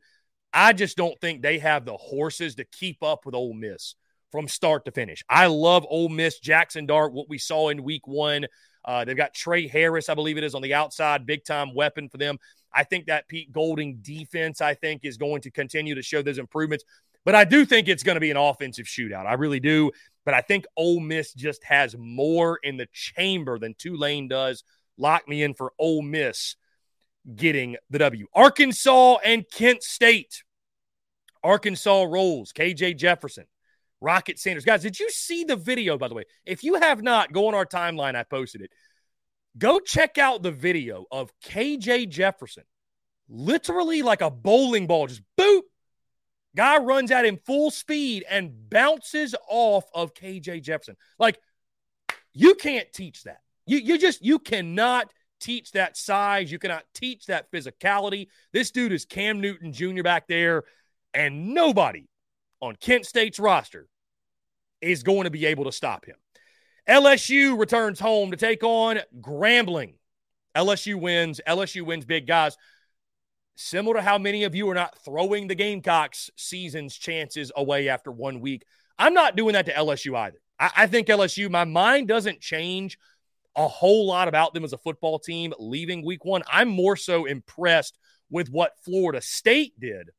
I 0.52 0.72
just 0.72 0.96
don't 0.96 1.20
think 1.20 1.42
they 1.42 1.58
have 1.58 1.84
the 1.84 1.96
horses 1.96 2.54
to 2.54 2.64
keep 2.64 3.02
up 3.02 3.26
with 3.26 3.34
Ole 3.34 3.52
Miss 3.52 3.96
from 4.30 4.48
start 4.48 4.84
to 4.84 4.92
finish. 4.92 5.22
I 5.28 5.46
love 5.46 5.84
Ole 5.88 6.08
Miss, 6.08 6.38
Jackson 6.38 6.86
Dart, 6.86 7.12
what 7.12 7.28
we 7.28 7.38
saw 7.38 7.68
in 7.68 7.82
week 7.82 8.06
one. 8.06 8.46
Uh, 8.84 9.04
they've 9.04 9.16
got 9.16 9.34
Tre 9.34 9.66
Harris, 9.66 10.08
I 10.08 10.14
believe 10.14 10.38
it 10.38 10.44
is, 10.44 10.54
on 10.54 10.62
the 10.62 10.74
outside, 10.74 11.26
big 11.26 11.44
time 11.44 11.74
weapon 11.74 12.08
for 12.08 12.18
them. 12.18 12.38
I 12.72 12.84
think 12.84 13.06
that 13.06 13.26
Pete 13.26 13.50
Golding 13.50 13.98
defense, 14.02 14.60
I 14.60 14.74
think, 14.74 15.04
is 15.04 15.16
going 15.16 15.40
to 15.42 15.50
continue 15.50 15.94
to 15.94 16.02
show 16.02 16.22
those 16.22 16.38
improvements. 16.38 16.84
But 17.26 17.34
I 17.34 17.44
do 17.44 17.66
think 17.66 17.88
it's 17.88 18.04
going 18.04 18.14
to 18.14 18.20
be 18.20 18.30
an 18.30 18.36
offensive 18.36 18.86
shootout. 18.86 19.26
I 19.26 19.34
really 19.34 19.58
do. 19.58 19.90
But 20.24 20.34
I 20.34 20.40
think 20.40 20.64
Ole 20.76 21.00
Miss 21.00 21.34
just 21.34 21.62
has 21.64 21.96
more 21.98 22.58
in 22.62 22.76
the 22.76 22.86
chamber 22.92 23.58
than 23.58 23.74
Tulane 23.74 24.28
does. 24.28 24.62
Lock 24.96 25.28
me 25.28 25.42
in 25.42 25.52
for 25.52 25.72
Ole 25.78 26.02
Miss 26.02 26.54
getting 27.34 27.76
the 27.90 27.98
W. 27.98 28.28
Arkansas 28.32 29.16
and 29.24 29.44
Kent 29.52 29.82
State. 29.82 30.44
Arkansas 31.42 32.04
rolls. 32.04 32.52
KJ 32.52 32.96
Jefferson. 32.96 33.46
Rocket 34.00 34.38
Sanders. 34.38 34.64
Guys, 34.64 34.82
did 34.82 35.00
you 35.00 35.10
see 35.10 35.42
the 35.42 35.56
video, 35.56 35.98
by 35.98 36.06
the 36.06 36.14
way? 36.14 36.24
If 36.44 36.62
you 36.62 36.76
have 36.76 37.02
not, 37.02 37.32
go 37.32 37.48
on 37.48 37.54
our 37.54 37.66
timeline. 37.66 38.14
I 38.14 38.22
posted 38.22 38.60
it. 38.60 38.70
Go 39.58 39.80
check 39.80 40.16
out 40.16 40.44
the 40.44 40.52
video 40.52 41.06
of 41.10 41.32
KJ 41.44 42.08
Jefferson. 42.08 42.64
Literally 43.28 44.02
like 44.02 44.20
a 44.20 44.30
bowling 44.30 44.86
ball, 44.86 45.08
just 45.08 45.22
boop. 45.36 45.62
Guy 46.56 46.78
runs 46.78 47.10
at 47.10 47.26
him 47.26 47.38
full 47.44 47.70
speed 47.70 48.24
and 48.28 48.70
bounces 48.70 49.34
off 49.48 49.84
of 49.94 50.14
KJ 50.14 50.62
Jefferson. 50.62 50.96
Like, 51.18 51.38
you 52.32 52.54
can't 52.54 52.90
teach 52.92 53.24
that. 53.24 53.40
You, 53.66 53.78
you 53.78 53.98
just, 53.98 54.24
you 54.24 54.38
cannot 54.38 55.12
teach 55.38 55.72
that 55.72 55.96
size. 55.96 56.50
You 56.50 56.58
cannot 56.58 56.84
teach 56.94 57.26
that 57.26 57.52
physicality. 57.52 58.28
This 58.52 58.70
dude 58.70 58.92
is 58.92 59.04
Cam 59.04 59.40
Newton 59.40 59.72
Jr. 59.72 60.02
back 60.02 60.28
there, 60.28 60.64
and 61.12 61.52
nobody 61.52 62.08
on 62.62 62.74
Kent 62.76 63.04
State's 63.04 63.38
roster 63.38 63.86
is 64.80 65.02
going 65.02 65.24
to 65.24 65.30
be 65.30 65.46
able 65.46 65.64
to 65.64 65.72
stop 65.72 66.06
him. 66.06 66.16
LSU 66.88 67.58
returns 67.58 68.00
home 68.00 68.30
to 68.30 68.36
take 68.36 68.62
on 68.62 69.00
Grambling. 69.20 69.94
LSU 70.56 70.98
wins. 70.98 71.40
LSU 71.46 71.82
wins 71.82 72.06
big, 72.06 72.26
guys. 72.26 72.56
Similar 73.56 73.96
to 73.96 74.02
how 74.02 74.18
many 74.18 74.44
of 74.44 74.54
you 74.54 74.68
are 74.70 74.74
not 74.74 74.98
throwing 75.04 75.48
the 75.48 75.54
Gamecocks 75.54 76.30
season's 76.36 76.96
chances 76.96 77.50
away 77.56 77.88
after 77.88 78.12
one 78.12 78.40
week. 78.40 78.64
I'm 78.98 79.14
not 79.14 79.36
doing 79.36 79.54
that 79.54 79.66
to 79.66 79.72
LSU 79.72 80.16
either. 80.16 80.38
I, 80.58 80.70
I 80.76 80.86
think 80.86 81.08
LSU, 81.08 81.50
my 81.50 81.64
mind 81.64 82.08
doesn't 82.08 82.40
change 82.40 82.98
a 83.56 83.66
whole 83.66 84.06
lot 84.06 84.28
about 84.28 84.54
them 84.54 84.64
as 84.64 84.72
a 84.72 84.78
football 84.78 85.18
team 85.18 85.52
leaving 85.58 86.04
week 86.04 86.24
one. 86.24 86.42
I'm 86.50 86.68
more 86.68 86.96
so 86.96 87.24
impressed 87.24 87.98
with 88.30 88.50
what 88.50 88.78
Florida 88.84 89.20
State 89.20 89.78
did 89.80 90.10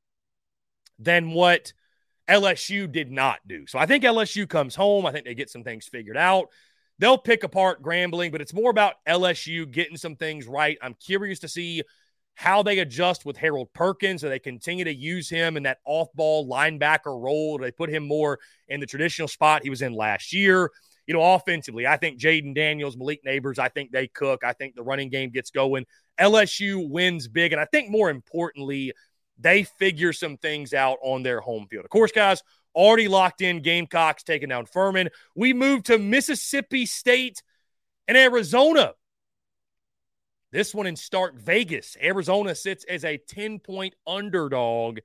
than 1.00 1.32
what– 1.32 1.72
LSU 2.28 2.92
did 2.92 3.12
not 3.12 3.40
do. 3.48 3.66
So 3.68 3.80
I 3.80 3.86
think 3.86 4.04
LSU 4.04 4.48
comes 4.48 4.76
home. 4.76 5.06
I 5.06 5.12
think 5.12 5.26
they 5.26 5.36
get 5.36 5.50
some 5.50 5.64
things 5.64 5.88
figured 5.88 6.18
out. 6.18 6.50
They'll 7.00 7.18
pick 7.18 7.44
apart 7.44 7.82
Grambling, 7.82 8.32
but 8.32 8.42
it's 8.42 8.54
more 8.54 8.72
about 8.72 8.96
LSU 9.08 9.70
getting 9.70 9.98
some 9.98 10.16
things 10.16 10.48
right. 10.48 10.78
I'm 10.82 10.96
curious 10.96 11.40
to 11.40 11.48
see 11.48 11.84
how 12.38 12.62
they 12.62 12.78
adjust 12.78 13.26
with 13.26 13.36
Harold 13.36 13.74
Perkins. 13.74 14.22
Do 14.22 14.30
they 14.30 14.38
continue 14.38 14.86
to 14.86 14.94
use 14.94 15.28
him 15.28 15.58
in 15.58 15.64
that 15.64 15.80
off 15.86 16.14
ball 16.14 16.48
linebacker 16.48 17.20
role? 17.20 17.58
Do 17.58 17.64
they 17.64 17.72
put 17.72 17.90
him 17.90 18.08
more 18.08 18.38
in 18.68 18.80
the 18.80 18.86
traditional 18.86 19.28
spot 19.28 19.64
he 19.64 19.72
was 19.72 19.82
in 19.82 19.92
last 19.92 20.32
year? 20.32 20.70
You 21.08 21.16
know, 21.16 21.34
offensively, 21.34 21.88
I 21.88 21.98
think 21.98 22.20
Jayden 22.20 22.54
Daniels, 22.54 22.96
Malik 22.96 23.26
Nabers, 23.26 23.58
I 23.58 23.70
think 23.70 23.92
they 23.92 24.06
cook. 24.06 24.44
I 24.44 24.54
think 24.54 24.76
the 24.76 24.84
running 24.84 25.10
game 25.10 25.32
gets 25.32 25.50
going. 25.50 25.88
LSU 26.20 26.88
wins 26.88 27.28
big. 27.28 27.54
And 27.54 27.60
I 27.60 27.66
think 27.66 27.90
more 27.90 28.12
importantly, 28.12 28.94
they 29.40 29.64
figure 29.64 30.14
some 30.14 30.38
things 30.38 30.76
out 30.76 31.00
on 31.02 31.24
their 31.24 31.42
home 31.42 31.66
field. 31.72 31.86
Of 31.86 31.90
course, 31.90 32.12
guys, 32.12 32.44
already 32.76 33.08
locked 33.08 33.42
in 33.42 33.64
Gamecocks 33.64 34.22
taking 34.22 34.50
down 34.50 34.68
Furman. 34.68 35.10
We 35.34 35.54
move 35.54 35.82
to 35.86 35.98
Mississippi 35.98 36.86
State 36.86 37.42
and 38.08 38.16
Arizona. 38.16 38.94
This 40.58 40.74
one 40.74 40.88
in 40.88 40.96
Stark 40.96 41.40
Vegas. 41.40 41.96
Arizona 42.02 42.56
sits 42.56 42.84
as 42.86 43.06
a 43.06 43.20
10 43.20 43.60
point 43.60 43.94
underdog. 44.08 44.98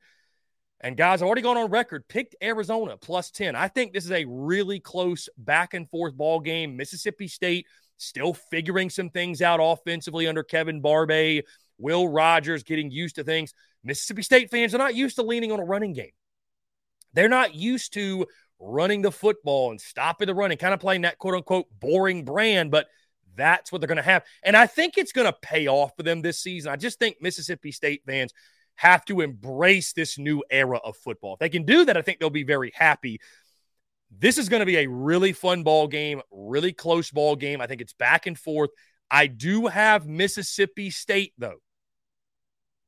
And 0.80 0.96
guys, 0.96 1.20
I've 1.20 1.26
already 1.26 1.42
gone 1.42 1.58
on 1.58 1.70
record, 1.70 2.08
picked 2.08 2.36
Arizona 2.42 2.96
plus 2.96 3.30
10. 3.30 3.54
I 3.54 3.68
think 3.68 3.92
this 3.92 4.06
is 4.06 4.12
a 4.12 4.24
really 4.26 4.80
close 4.80 5.28
back 5.36 5.74
and 5.74 5.90
forth 5.90 6.16
ball 6.16 6.40
game. 6.40 6.78
Mississippi 6.78 7.28
State 7.28 7.66
still 7.98 8.32
figuring 8.32 8.88
some 8.88 9.10
things 9.10 9.42
out 9.42 9.60
offensively 9.62 10.26
under 10.26 10.42
Kevin 10.42 10.80
Barbay. 10.80 11.42
Will 11.76 12.08
Rogers 12.08 12.62
getting 12.62 12.90
used 12.90 13.16
to 13.16 13.22
things. 13.22 13.52
Mississippi 13.84 14.22
State 14.22 14.50
fans 14.50 14.74
are 14.74 14.78
not 14.78 14.94
used 14.94 15.16
to 15.16 15.22
leaning 15.22 15.52
on 15.52 15.60
a 15.60 15.64
running 15.64 15.92
game. 15.92 16.12
They're 17.12 17.28
not 17.28 17.54
used 17.54 17.92
to 17.92 18.24
running 18.58 19.02
the 19.02 19.12
football 19.12 19.70
and 19.70 19.78
stopping 19.78 20.28
the 20.28 20.34
running, 20.34 20.56
kind 20.56 20.72
of 20.72 20.80
playing 20.80 21.02
that 21.02 21.18
quote 21.18 21.34
unquote 21.34 21.66
boring 21.78 22.24
brand, 22.24 22.70
but 22.70 22.86
that's 23.36 23.72
what 23.72 23.80
they're 23.80 23.88
going 23.88 23.96
to 23.96 24.02
have. 24.02 24.24
And 24.42 24.56
I 24.56 24.66
think 24.66 24.98
it's 24.98 25.12
going 25.12 25.26
to 25.26 25.36
pay 25.42 25.68
off 25.68 25.92
for 25.96 26.02
them 26.02 26.22
this 26.22 26.40
season. 26.40 26.72
I 26.72 26.76
just 26.76 26.98
think 26.98 27.16
Mississippi 27.20 27.72
State 27.72 28.02
fans 28.06 28.32
have 28.76 29.04
to 29.06 29.20
embrace 29.20 29.92
this 29.92 30.18
new 30.18 30.42
era 30.50 30.78
of 30.78 30.96
football. 30.96 31.34
If 31.34 31.40
they 31.40 31.48
can 31.48 31.64
do 31.64 31.84
that, 31.84 31.96
I 31.96 32.02
think 32.02 32.18
they'll 32.18 32.30
be 32.30 32.44
very 32.44 32.72
happy. 32.74 33.20
This 34.10 34.38
is 34.38 34.48
going 34.48 34.60
to 34.60 34.66
be 34.66 34.78
a 34.78 34.88
really 34.88 35.32
fun 35.32 35.62
ball 35.62 35.88
game, 35.88 36.20
really 36.30 36.72
close 36.72 37.10
ball 37.10 37.36
game. 37.36 37.60
I 37.60 37.66
think 37.66 37.80
it's 37.80 37.94
back 37.94 38.26
and 38.26 38.38
forth. 38.38 38.70
I 39.10 39.26
do 39.26 39.66
have 39.66 40.06
Mississippi 40.06 40.90
State, 40.90 41.32
though, 41.38 41.58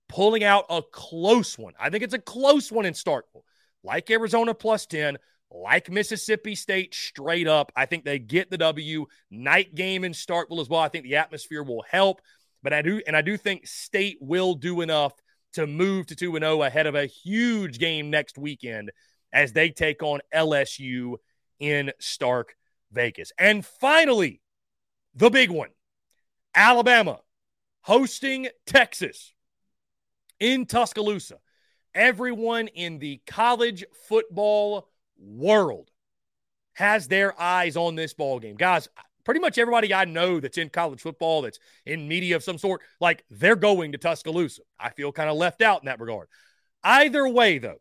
pulling 0.08 0.44
out 0.44 0.66
a 0.70 0.82
close 0.82 1.58
one. 1.58 1.74
I 1.78 1.90
think 1.90 2.02
it's 2.02 2.14
a 2.14 2.18
close 2.18 2.72
one 2.72 2.86
in 2.86 2.94
Starkville, 2.94 3.42
like 3.82 4.10
Arizona 4.10 4.54
plus 4.54 4.86
10, 4.86 5.18
like 5.50 5.90
Mississippi 5.90 6.54
State 6.54 6.94
straight 6.94 7.46
up. 7.46 7.72
I 7.76 7.86
think 7.86 8.04
they 8.04 8.18
get 8.18 8.50
the 8.50 8.58
W. 8.58 9.06
Night 9.30 9.74
game 9.74 10.04
in 10.04 10.12
Starkville 10.12 10.60
as 10.60 10.68
well. 10.68 10.80
I 10.80 10.88
think 10.88 11.04
the 11.04 11.16
atmosphere 11.16 11.62
will 11.62 11.84
help, 11.88 12.20
but 12.62 12.72
I 12.72 12.82
do, 12.82 13.00
and 13.06 13.16
I 13.16 13.22
do 13.22 13.36
think 13.36 13.66
State 13.66 14.18
will 14.20 14.54
do 14.54 14.80
enough 14.80 15.12
to 15.54 15.66
move 15.66 16.06
to 16.06 16.16
2 16.16 16.32
0 16.32 16.62
ahead 16.62 16.86
of 16.86 16.94
a 16.94 17.06
huge 17.06 17.78
game 17.78 18.10
next 18.10 18.36
weekend 18.36 18.90
as 19.32 19.52
they 19.52 19.70
take 19.70 20.02
on 20.02 20.20
LSU 20.34 21.16
in 21.60 21.92
Stark 21.98 22.54
Vegas. 22.92 23.32
And 23.38 23.64
finally, 23.64 24.40
the 25.14 25.30
big 25.30 25.50
one 25.50 25.70
Alabama 26.54 27.20
hosting 27.82 28.48
Texas 28.66 29.34
in 30.40 30.66
Tuscaloosa. 30.66 31.38
Everyone 31.94 32.68
in 32.68 32.98
the 32.98 33.20
college 33.26 33.84
football 34.08 34.88
world 35.18 35.90
has 36.74 37.08
their 37.08 37.40
eyes 37.40 37.76
on 37.76 37.94
this 37.94 38.14
ball 38.14 38.40
game. 38.40 38.56
Guys, 38.56 38.88
pretty 39.24 39.40
much 39.40 39.58
everybody 39.58 39.92
I 39.94 40.04
know 40.04 40.40
that's 40.40 40.58
in 40.58 40.68
college 40.68 41.00
football, 41.00 41.42
that's 41.42 41.58
in 41.86 42.08
media 42.08 42.36
of 42.36 42.44
some 42.44 42.58
sort, 42.58 42.82
like 43.00 43.24
they're 43.30 43.56
going 43.56 43.92
to 43.92 43.98
Tuscaloosa. 43.98 44.62
I 44.78 44.90
feel 44.90 45.12
kind 45.12 45.30
of 45.30 45.36
left 45.36 45.62
out 45.62 45.82
in 45.82 45.86
that 45.86 46.00
regard. 46.00 46.28
Either 46.82 47.26
way, 47.26 47.58
though, 47.58 47.80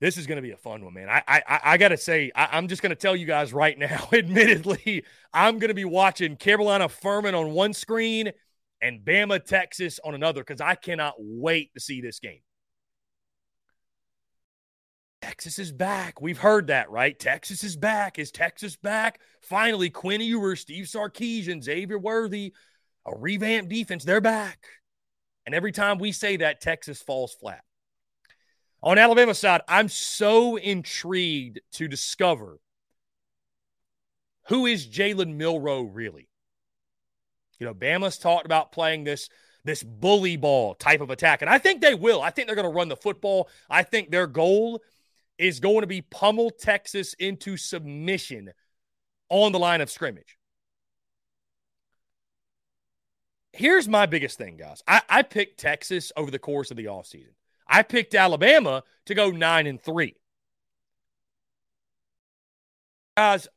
this 0.00 0.16
is 0.16 0.26
going 0.26 0.36
to 0.36 0.42
be 0.42 0.52
a 0.52 0.56
fun 0.56 0.82
one, 0.82 0.94
man. 0.94 1.10
I 1.10 1.22
I, 1.28 1.60
I 1.64 1.76
got 1.76 1.88
to 1.88 1.98
say, 1.98 2.32
I, 2.34 2.56
am 2.56 2.68
just 2.68 2.80
going 2.80 2.90
to 2.90 2.96
tell 2.96 3.14
you 3.14 3.26
guys 3.26 3.52
right 3.52 3.78
now. 3.78 4.08
Admittedly, 4.12 5.04
I'm 5.32 5.58
going 5.58 5.68
to 5.68 5.74
be 5.74 5.84
watching 5.84 6.36
Carolina 6.36 6.88
Furman 6.88 7.34
on 7.34 7.52
one 7.52 7.74
screen 7.74 8.32
and 8.80 9.00
Bama 9.04 9.44
Texas 9.44 10.00
on 10.02 10.14
another 10.14 10.40
because 10.40 10.62
I 10.62 10.74
cannot 10.74 11.14
wait 11.18 11.74
to 11.74 11.80
see 11.80 12.00
this 12.00 12.18
game. 12.18 12.40
Texas 15.30 15.60
is 15.60 15.70
back. 15.70 16.20
We've 16.20 16.38
heard 16.38 16.66
that, 16.66 16.90
right? 16.90 17.16
Texas 17.16 17.62
is 17.62 17.76
back. 17.76 18.18
Is 18.18 18.32
Texas 18.32 18.74
back? 18.74 19.20
Finally, 19.40 19.88
Quinn 19.88 20.20
Ewers, 20.20 20.58
Steve 20.58 20.86
Sarkisian, 20.86 21.62
Xavier 21.62 22.00
Worthy, 22.00 22.52
a 23.06 23.16
revamped 23.16 23.70
defense. 23.70 24.02
They're 24.02 24.20
back. 24.20 24.66
And 25.46 25.54
every 25.54 25.70
time 25.70 25.98
we 25.98 26.10
say 26.10 26.38
that, 26.38 26.60
Texas 26.60 27.00
falls 27.00 27.32
flat. 27.32 27.62
On 28.82 28.98
Alabama 28.98 29.32
side, 29.32 29.60
I'm 29.68 29.88
so 29.88 30.56
intrigued 30.56 31.60
to 31.74 31.86
discover 31.86 32.58
who 34.48 34.66
is 34.66 34.84
Jalen 34.84 35.36
Milroe 35.36 35.82
really. 35.82 36.28
You 37.60 37.66
know, 37.66 37.74
Bama's 37.74 38.18
talked 38.18 38.46
about 38.46 38.72
playing 38.72 39.04
this 39.04 39.28
this 39.62 39.84
bully 39.84 40.36
ball 40.36 40.74
type 40.74 41.00
of 41.00 41.10
attack, 41.10 41.40
and 41.40 41.48
I 41.48 41.58
think 41.58 41.82
they 41.82 41.94
will. 41.94 42.20
I 42.20 42.30
think 42.30 42.48
they're 42.48 42.56
going 42.56 42.66
to 42.66 42.76
run 42.76 42.88
the 42.88 42.96
football. 42.96 43.48
I 43.68 43.84
think 43.84 44.10
their 44.10 44.26
goal 44.26 44.80
is 45.40 45.58
going 45.58 45.80
to 45.80 45.86
be 45.86 46.02
pummel 46.02 46.50
Texas 46.50 47.14
into 47.14 47.56
submission 47.56 48.52
on 49.30 49.52
the 49.52 49.58
line 49.58 49.80
of 49.80 49.90
scrimmage. 49.90 50.36
Here's 53.54 53.88
my 53.88 54.04
biggest 54.04 54.36
thing, 54.36 54.58
guys. 54.58 54.82
I, 54.86 55.00
I 55.08 55.22
picked 55.22 55.58
Texas 55.58 56.12
over 56.14 56.30
the 56.30 56.38
course 56.38 56.70
of 56.70 56.76
the 56.76 56.84
offseason. 56.84 57.32
I 57.66 57.82
picked 57.82 58.14
Alabama 58.14 58.82
to 59.06 59.14
go 59.14 59.30
nine 59.30 59.66
and 59.66 59.80
three. 59.80 60.14
Guys, 63.16 63.48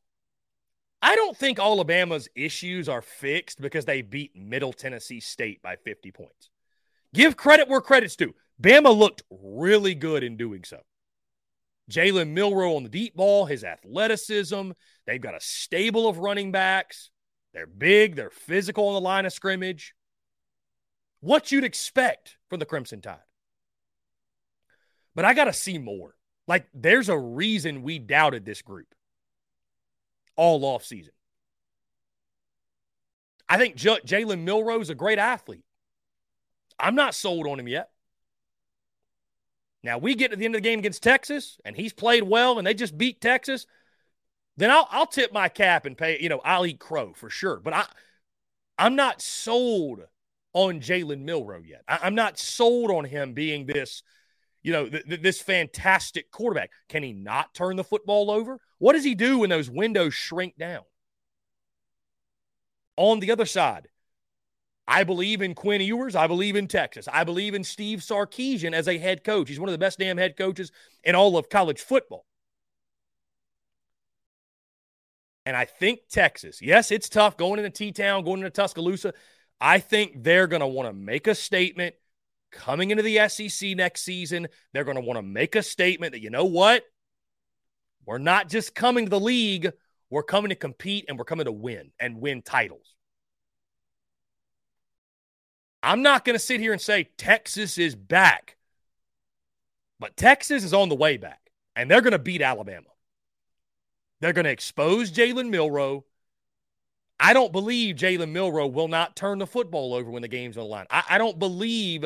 I 1.01 1.15
don't 1.15 1.35
think 1.37 1.59
Alabama's 1.59 2.29
issues 2.33 2.87
are 2.87 3.01
fixed 3.01 3.59
because 3.59 3.83
they 3.83 4.01
beat 4.01 4.35
Middle 4.37 4.71
Tennessee 4.71 5.19
State 5.19 5.61
by 5.61 5.75
50 5.75 6.11
points. 6.11 6.49
Give 7.13 7.35
credit 7.35 7.67
where 7.67 7.81
credit's 7.81 8.15
due. 8.15 8.33
Bama 8.61 8.95
looked 8.95 9.23
really 9.29 9.95
good 9.95 10.23
in 10.23 10.37
doing 10.37 10.63
so. 10.63 10.79
Jalen 11.91 12.29
Milroe 12.29 12.75
on 12.75 12.83
the 12.83 12.89
deep 12.89 13.15
ball, 13.15 13.45
his 13.45 13.63
athleticism. 13.63 14.71
They've 15.05 15.21
got 15.21 15.35
a 15.35 15.41
stable 15.41 16.07
of 16.07 16.17
running 16.17 16.51
backs. 16.51 17.09
They're 17.53 17.67
big, 17.67 18.15
they're 18.15 18.29
physical 18.29 18.87
on 18.87 18.93
the 18.95 19.01
line 19.01 19.25
of 19.25 19.33
scrimmage. 19.33 19.93
What 21.19 21.51
you'd 21.51 21.63
expect 21.63 22.37
from 22.49 22.59
the 22.59 22.65
Crimson 22.65 23.01
Tide. 23.01 23.17
But 25.15 25.25
I 25.25 25.33
got 25.33 25.45
to 25.45 25.53
see 25.53 25.77
more. 25.77 26.15
Like, 26.47 26.67
there's 26.73 27.09
a 27.09 27.17
reason 27.17 27.83
we 27.83 27.99
doubted 27.99 28.45
this 28.45 28.61
group 28.61 28.87
all 30.35 30.65
off 30.65 30.83
season. 30.83 31.13
I 33.47 33.57
think 33.57 33.75
J- 33.75 33.99
Jalen 34.05 34.43
Milroe 34.43 34.81
is 34.81 34.89
a 34.89 34.95
great 34.95 35.19
athlete. 35.19 35.63
I'm 36.79 36.95
not 36.95 37.15
sold 37.15 37.47
on 37.47 37.59
him 37.59 37.67
yet. 37.67 37.89
Now 39.83 39.97
we 39.97 40.15
get 40.15 40.31
to 40.31 40.37
the 40.37 40.45
end 40.45 40.55
of 40.55 40.61
the 40.61 40.69
game 40.69 40.79
against 40.79 41.03
Texas, 41.03 41.59
and 41.65 41.75
he's 41.75 41.93
played 41.93 42.23
well, 42.23 42.57
and 42.57 42.65
they 42.65 42.73
just 42.73 42.97
beat 42.97 43.21
Texas. 43.21 43.65
Then 44.57 44.71
I'll 44.71 44.87
I'll 44.91 45.07
tip 45.07 45.33
my 45.33 45.49
cap 45.49 45.85
and 45.85 45.97
pay. 45.97 46.19
You 46.21 46.29
know, 46.29 46.41
I'll 46.43 46.65
eat 46.65 46.79
crow 46.79 47.13
for 47.13 47.29
sure. 47.29 47.59
But 47.59 47.73
I 47.73 47.85
I'm 48.77 48.95
not 48.95 49.21
sold 49.21 50.01
on 50.53 50.79
Jalen 50.79 51.21
Milroe 51.21 51.63
yet. 51.65 51.83
I, 51.87 52.07
am 52.07 52.15
not 52.15 52.37
sold 52.37 52.91
on 52.91 53.05
him 53.05 53.33
being 53.33 53.65
this 53.65 54.03
you 54.63 54.71
know, 54.71 54.87
th- 54.87 55.05
th- 55.05 55.21
this 55.21 55.41
fantastic 55.41 56.31
quarterback. 56.31 56.71
Can 56.89 57.03
he 57.03 57.13
not 57.13 57.53
turn 57.53 57.75
the 57.75 57.83
football 57.83 58.31
over? 58.31 58.59
What 58.79 58.93
does 58.93 59.03
he 59.03 59.13
do 59.13 59.39
when 59.39 59.49
those 59.49 59.69
windows 59.69 60.13
shrink 60.13 60.57
down? 60.57 60.83
On 62.95 63.19
the 63.19 63.31
other 63.31 63.45
side, 63.45 63.89
I 64.87 65.03
believe 65.03 65.41
in 65.41 65.55
Quinn 65.55 65.81
Ewers. 65.81 66.15
I 66.15 66.27
believe 66.27 66.55
in 66.55 66.67
Texas. 66.67 67.07
I 67.11 67.23
believe 67.23 67.53
in 67.53 67.63
Steve 67.63 67.99
Sarkisian 67.99 68.73
as 68.73 68.87
a 68.87 68.97
head 68.97 69.23
coach. 69.23 69.47
He's 69.47 69.59
one 69.59 69.69
of 69.69 69.73
the 69.73 69.77
best 69.77 69.99
damn 69.99 70.17
head 70.17 70.35
coaches 70.35 70.71
in 71.03 71.15
all 71.15 71.37
of 71.37 71.49
college 71.49 71.79
football. 71.79 72.25
And 75.45 75.55
I 75.55 75.65
think 75.65 76.01
Texas, 76.09 76.61
yes, 76.61 76.91
it's 76.91 77.09
tough 77.09 77.37
going 77.37 77.59
into 77.59 77.69
T 77.69 77.91
Town, 77.91 78.23
going 78.23 78.39
into 78.39 78.49
Tuscaloosa. 78.49 79.13
I 79.59 79.79
think 79.79 80.23
they're 80.23 80.47
going 80.47 80.61
to 80.61 80.67
want 80.67 80.87
to 80.87 80.93
make 80.93 81.27
a 81.27 81.35
statement 81.35 81.95
coming 82.53 82.91
into 82.91 83.03
the 83.03 83.27
SEC 83.27 83.75
next 83.75 84.01
season, 84.03 84.47
they're 84.71 84.83
going 84.83 84.95
to 84.95 85.01
want 85.01 85.17
to 85.17 85.23
make 85.23 85.55
a 85.55 85.63
statement 85.63 86.13
that, 86.13 86.21
you 86.21 86.29
know 86.29 86.45
what? 86.45 86.83
We're 88.05 88.19
not 88.19 88.49
just 88.49 88.75
coming 88.75 89.05
to 89.05 89.09
the 89.09 89.19
league, 89.19 89.71
we're 90.09 90.23
coming 90.23 90.49
to 90.49 90.55
compete 90.55 91.05
and 91.07 91.17
we're 91.17 91.25
coming 91.25 91.45
to 91.45 91.51
win 91.51 91.91
and 91.99 92.21
win 92.21 92.41
titles. 92.41 92.92
I'm 95.83 96.01
not 96.01 96.23
going 96.23 96.35
to 96.35 96.39
sit 96.39 96.61
here 96.61 96.71
and 96.71 96.81
say 96.81 97.09
Texas 97.17 97.77
is 97.77 97.93
back, 97.93 98.55
but 99.99 100.15
Texas 100.15 100.63
is 100.63 100.73
on 100.73 100.87
the 100.87 100.95
way 100.95 101.17
back 101.17 101.51
and 101.75 101.91
they're 101.91 102.01
going 102.01 102.13
to 102.13 102.19
beat 102.19 102.41
Alabama. 102.41 102.87
They're 104.21 104.33
going 104.33 104.45
to 104.45 104.51
expose 104.51 105.11
Jalen 105.11 105.49
Milroe. 105.49 106.05
I 107.19 107.33
don't 107.33 107.51
believe 107.51 107.97
Jalen 107.97 108.31
Milroe 108.31 108.67
will 108.67 108.87
not 108.87 109.17
turn 109.17 109.39
the 109.39 109.47
football 109.47 109.93
over 109.93 110.09
when 110.09 110.21
the 110.21 110.29
game's 110.29 110.57
on 110.57 110.63
the 110.63 110.69
line. 110.69 110.87
I, 110.89 111.03
I 111.09 111.17
don't 111.17 111.37
believe 111.37 112.05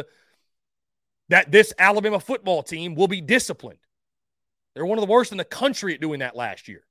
that 1.30 1.52
this 1.52 1.74
Alabama 1.78 2.20
football 2.20 2.64
team 2.64 2.96
will 2.96 3.08
be 3.08 3.22
disciplined. 3.22 3.80
They're 4.74 4.86
one 4.86 4.98
of 4.98 5.06
the 5.06 5.12
worst 5.12 5.32
in 5.32 5.38
the 5.38 5.46
country 5.46 5.94
at 5.94 6.02
doing 6.02 6.20
that 6.20 6.36
last 6.36 6.68
year. 6.68 6.82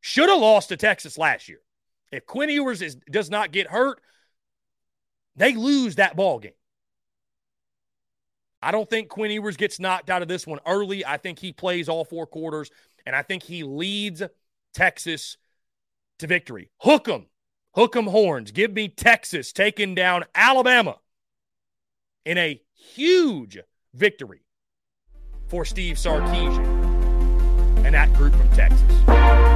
Should 0.00 0.28
have 0.28 0.38
lost 0.38 0.68
to 0.68 0.76
Texas 0.76 1.16
last 1.16 1.48
year. 1.48 1.60
If 2.12 2.26
Quinn 2.26 2.50
Ewers 2.50 2.82
is, 2.82 2.96
does 3.10 3.30
not 3.30 3.52
get 3.52 3.66
hurt, 3.66 4.00
they 5.36 5.54
lose 5.54 5.96
that 5.96 6.16
ball 6.16 6.38
game. 6.38 6.52
I 8.62 8.72
don't 8.72 8.88
think 8.88 9.08
Quinn 9.08 9.30
Ewers 9.30 9.56
gets 9.56 9.78
knocked 9.78 10.10
out 10.10 10.22
of 10.22 10.28
this 10.28 10.46
one 10.46 10.58
early. 10.66 11.04
I 11.04 11.18
think 11.18 11.38
he 11.38 11.52
plays 11.52 11.88
all 11.88 12.04
four 12.04 12.26
quarters, 12.26 12.70
and 13.04 13.14
I 13.14 13.22
think 13.22 13.42
he 13.42 13.62
leads 13.62 14.22
Texas 14.74 15.36
to 16.18 16.26
victory. 16.26 16.70
Hook 16.80 17.08
'em. 17.08 17.26
Hook 17.74 17.94
'em 17.94 18.06
horns. 18.06 18.50
Give 18.50 18.72
me 18.72 18.88
Texas 18.88 19.52
taking 19.52 19.94
down 19.94 20.24
Alabama 20.34 20.98
in 22.24 22.38
a 22.38 22.60
huge 22.74 23.58
victory 23.94 24.40
for 25.48 25.64
Steve 25.64 25.96
Sarkisian 25.96 26.66
and 27.84 27.94
that 27.94 28.12
group 28.14 28.34
from 28.34 28.50
Texas. 28.50 29.55